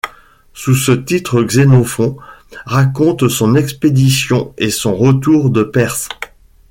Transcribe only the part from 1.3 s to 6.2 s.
Xénophon raconte son expédition et son retour de Perse.